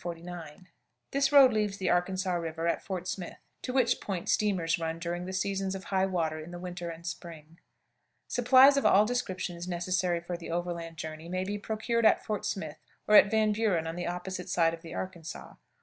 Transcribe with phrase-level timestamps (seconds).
[1.11, 5.25] This road leaves the Arkansas River at Fort Smith, to which point steamers run during
[5.27, 7.59] the seasons of high water in the winter and spring.
[8.27, 12.79] Supplies of all descriptions necessary for the overland journey may be procured at Fort Smith,
[13.07, 15.53] or at Van Buren on the opposite side of the Arkansas.